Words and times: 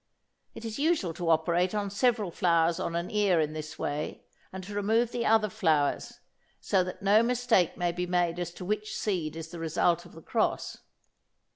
It 0.55 0.65
is 0.65 0.79
usual 0.79 1.13
to 1.13 1.29
operate 1.29 1.75
on 1.75 1.91
several 1.91 2.31
flowers 2.31 2.79
on 2.79 2.95
an 2.95 3.11
ear 3.11 3.39
in 3.39 3.53
this 3.53 3.77
way, 3.77 4.23
and 4.51 4.63
to 4.63 4.73
remove 4.73 5.11
the 5.11 5.27
other 5.27 5.47
flowers, 5.47 6.21
so 6.59 6.83
that 6.83 7.03
no 7.03 7.21
mistake 7.21 7.77
may 7.77 7.91
be 7.91 8.07
made 8.07 8.39
as 8.39 8.49
to 8.55 8.65
which 8.65 8.97
seed 8.97 9.35
is 9.35 9.49
the 9.49 9.59
result 9.59 10.07
of 10.07 10.13
the 10.13 10.23
cross. 10.23 10.79